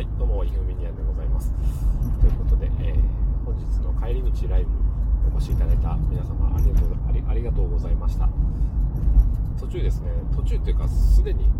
[0.00, 1.52] はい、どうも、イフミニアンでございます。
[2.22, 4.70] ということで、えー、本日の帰り道ライブ
[5.30, 8.26] お越しいただいた皆様ありがとうありありがとうございました。
[9.60, 11.50] 途中ですね、途中っていうか、すでに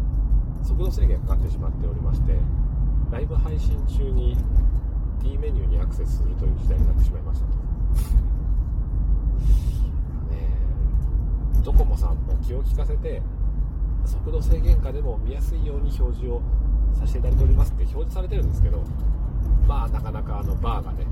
[0.62, 2.32] 速度制限かかってしまっておりまして、
[3.11, 4.34] ライブ配信中に
[5.22, 7.52] D メニューにアクセスするという時代になってしまいましたと。
[10.32, 10.48] ね
[11.62, 13.20] ドコモさんも気を利かせて、
[14.07, 16.41] 速度制限下でも見やすいように表示を
[16.98, 18.83] させていただいておりますって表示されてるんですけど
[19.66, 21.06] まあなかなかあのバーがね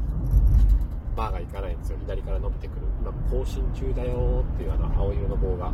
[1.16, 1.98] バーがいかないんですよ。
[2.01, 2.87] 左から伸びてくる。
[3.01, 5.73] 今更新中だよっていうあの青色の棒が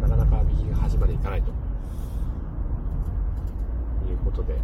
[0.00, 1.50] なかなか右端までいかないと。
[4.08, 4.56] いうことで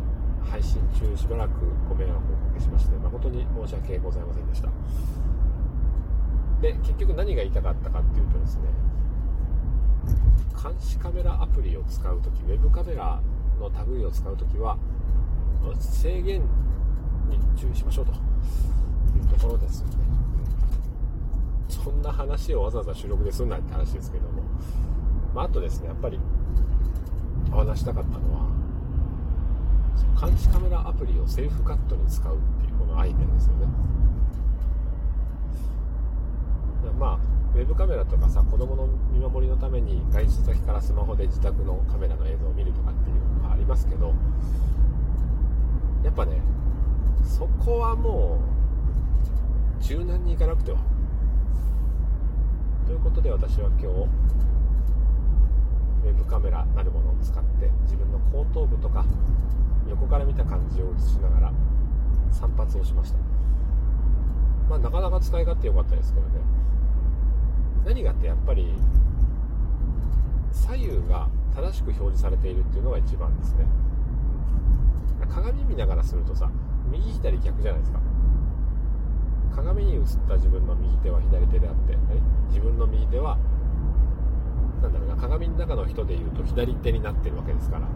[0.42, 4.70] 配信中しばらくご迷惑をおかけしまして誠に申し訳ございませんでした。
[6.62, 8.62] で結局何が言いたかったかっていうとですね
[10.62, 13.20] 監視カメラアプリを使う時ウェブカメラ
[13.58, 14.76] の類を使う時は
[15.80, 18.12] 制限に注意しましょうと。
[19.16, 19.94] いうところですよね、
[21.68, 24.42] そんな話をわざわざ収録ですんなって話ですけども、
[25.34, 26.18] まあ、あとですねやっぱり
[27.52, 28.50] お話したかったのは
[30.20, 33.66] 監視カメラアプリをセルフカットに使うっていうこのアイデアですよね。
[36.98, 37.18] まあ
[37.54, 43.16] ウェブカメラとかさ子供の見守りのために外出先からスマホで自宅のカメラの映像を見るとかっていう
[43.54, 44.12] ありますけど
[46.02, 46.42] やっぱね
[47.24, 48.38] そこはも
[49.80, 50.78] う柔軟にいかなくては。
[52.86, 59.06] ということで私は今日ウェブカメラなるものを使って自分の後頭部とか
[59.88, 61.52] 横から見た感じを映しながら
[62.30, 63.18] 散髪をしました。
[64.68, 66.40] まあなかなか使い勝手良かったですけどね。
[67.86, 68.74] 何がってやっぱり
[70.52, 73.66] 左右が正しく表示されているっていうのが一番ですね。
[75.28, 76.50] 鏡見ながらするとさ
[76.90, 78.00] 右左逆じゃないですか。
[79.54, 81.96] 鏡に映った自分の右手は左手であって
[82.48, 83.38] 自分の右手は
[84.82, 87.88] 何だろうな鏡の中の人でいうと左手になってるわけですから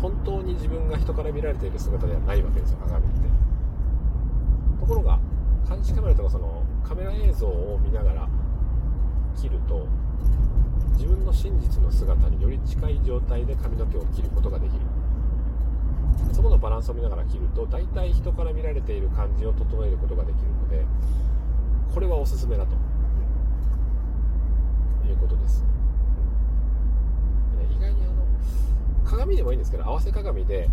[0.00, 3.28] 本当に自分が人から見られている姿ではないわけですよ鏡って。
[4.78, 5.18] ところが
[5.68, 8.28] 監視カメラとかそのカメラ映像を見ながら
[9.36, 9.86] 切ると
[10.92, 14.80] 自分の真実の姿により近い状態で髪の毛を切ることができる。
[16.32, 20.84] そこのバランスを見ながら切ると大体人から見られている感じを整えることができるので
[21.92, 22.76] これはおすすめだと。
[25.10, 25.64] いうことです。
[27.70, 28.24] 意外にあの
[29.04, 30.68] 鏡でもいいんですけど合わせ鏡で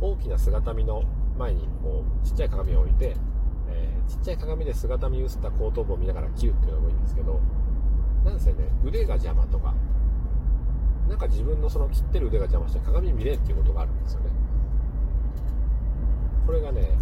[0.00, 1.04] 大きな姿見の
[1.38, 3.14] 前にこうちっちゃい鏡を置いて、
[3.68, 6.94] えー、ちっちゃい鏡で姿見映った後頭部を見ながら切るっていうのもいい。
[8.24, 8.56] なんせね。
[8.84, 9.74] 腕が邪魔とか。
[11.08, 14.26] なんか自分のその切ってる腕が邪魔して鏡見れっていうことがあるんですよね。
[16.46, 16.96] これがね、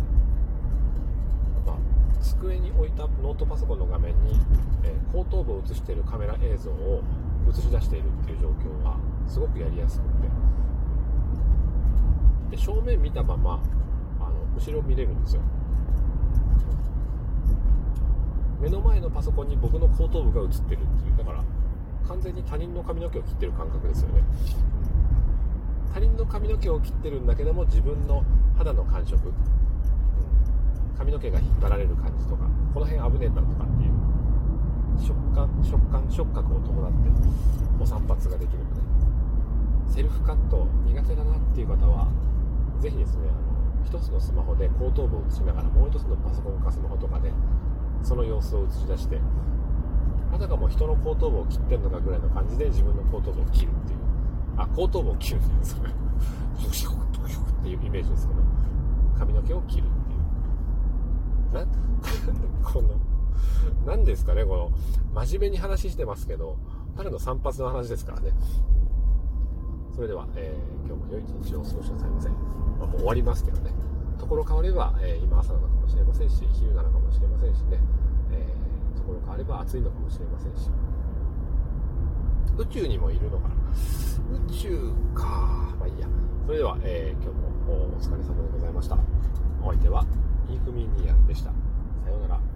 [1.64, 1.76] まあ、
[2.20, 4.40] 机に置いたノートパソコンの画面に、
[4.82, 7.02] えー、後頭部を映しているカメラ映像を
[7.48, 10.52] 映し出しているっていう状況はすごくやりやすくて。
[12.52, 13.62] で正面見たまま
[14.20, 15.42] あの後ろ見れるんですよ
[18.60, 21.44] 目の前のパソコンに僕の後頭部が映ってるっていうだから
[22.08, 24.22] 完全に他人の髪の毛を切ってる感覚ですよね。
[25.94, 28.24] 他人の髪の毛を切ってるんだけども自分の
[28.56, 29.32] 肌の感触。
[30.96, 33.92] 髪の毛が引っ張られる感じとかこの辺危ねえんだとかっていう。
[35.00, 36.96] 食感食感触覚を伴って
[37.80, 38.82] お散髪ができるので。
[39.92, 42.08] セルフカット苦手だなっていう方は
[42.80, 47.30] 是非ですねあの1つのスマホで後頭部を映しながらもう1つのパソコンかスマホとかで
[48.02, 49.18] その様子を映し出して
[50.32, 53.98] あたかも人の後頭部を切ってるのかぐらいの感じで自分の後頭部を切るっていう。
[54.56, 55.78] あ後頭部を切るんですよ
[56.70, 58.40] シュクっていうイメージですけど。
[59.18, 59.88] 髪の毛を切るっ
[61.52, 61.64] ていう。
[61.64, 61.66] な
[62.64, 62.88] この
[63.86, 64.70] 何ですかねこの
[65.26, 66.56] 真面目に話してますけど
[66.96, 68.32] 彼の散髪の話ですからね。
[69.94, 72.36] それでは、えー、今日も良い一日をお過ごしなさいませ、ま
[72.84, 73.70] あ、もう終わりますけどね。
[74.22, 77.80] ところ変われば、えー、今朝なのかもしれませんし昼なのかもしれませんしね、
[78.30, 80.70] えー、ところ変われば暑いのかもしれませんし。
[82.56, 83.54] 宇宙にもいるのかな？
[84.46, 85.74] 宇宙か。
[85.76, 86.06] まあいいや。
[86.46, 88.96] それでは、えー、今日もお疲れ様でございました。
[89.60, 90.06] お相手は
[90.48, 91.50] インフミニアンでした。
[92.04, 92.51] さようなら。